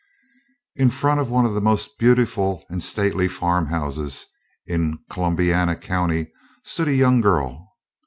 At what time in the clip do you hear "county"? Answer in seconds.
5.75-6.31